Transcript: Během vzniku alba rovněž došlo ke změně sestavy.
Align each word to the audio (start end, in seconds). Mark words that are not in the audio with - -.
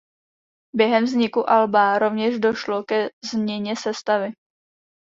Během 0.75 1.03
vzniku 1.03 1.49
alba 1.49 1.99
rovněž 1.99 2.39
došlo 2.39 2.83
ke 2.83 3.09
změně 3.31 3.75
sestavy. 3.75 4.31